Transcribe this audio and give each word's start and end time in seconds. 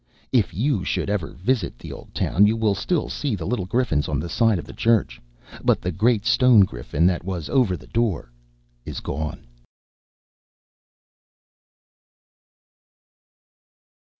If 0.31 0.51
you 0.51 0.83
should 0.83 1.11
ever 1.11 1.27
visit 1.33 1.77
the 1.77 1.91
old 1.93 2.15
town, 2.15 2.47
you 2.47 2.57
would 2.57 2.75
still 2.77 3.07
see 3.07 3.35
the 3.35 3.45
little 3.45 3.67
griffins 3.67 4.09
on 4.09 4.19
the 4.19 4.29
sides 4.29 4.57
of 4.57 4.65
the 4.65 4.73
church; 4.73 5.21
but 5.63 5.79
the 5.79 5.91
great 5.91 6.25
stone 6.25 6.61
griffin 6.61 7.05
that 7.05 7.23
was 7.23 7.49
over 7.51 7.77
the 7.77 7.85
door 7.85 8.31
is 8.83 8.99
gone. 8.99 9.45